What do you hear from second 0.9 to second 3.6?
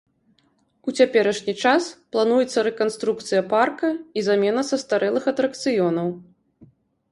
У цяперашні час плануецца рэканструкцыя